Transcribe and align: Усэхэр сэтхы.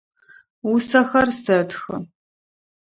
Усэхэр 0.71 1.27
сэтхы. 1.43 1.95